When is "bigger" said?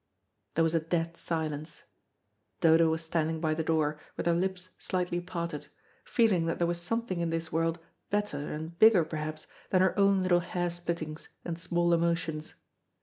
8.79-9.05